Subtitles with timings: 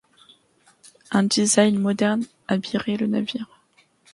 [1.11, 3.61] Un design moderne habillerait le navire.